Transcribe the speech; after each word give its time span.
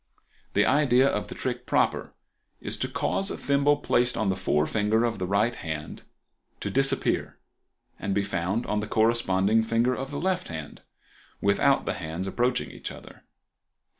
The 0.55 0.65
idea 0.65 1.07
of 1.07 1.27
the 1.27 1.35
trick 1.35 1.67
proper 1.67 2.15
is 2.59 2.75
to 2.77 2.87
cause 2.87 3.29
a 3.29 3.37
thimble 3.37 3.77
placed 3.77 4.17
on 4.17 4.29
the 4.29 4.35
forefinger 4.35 5.03
of 5.05 5.19
the 5.19 5.27
right 5.27 5.53
hand 5.53 6.01
to 6.59 6.71
disappear 6.71 7.37
and 7.99 8.15
be 8.15 8.23
found 8.23 8.65
on 8.65 8.79
the 8.79 8.87
corresponding 8.87 9.61
finger 9.61 9.93
of 9.95 10.09
the 10.09 10.19
left 10.19 10.47
hand, 10.47 10.81
without 11.39 11.85
the 11.85 11.93
hands 11.93 12.25
approaching 12.25 12.71
each 12.71 12.91
other. 12.91 13.25